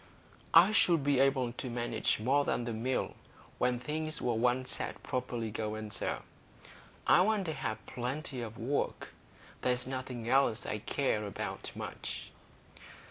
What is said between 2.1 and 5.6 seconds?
more than the Mill when things were once set properly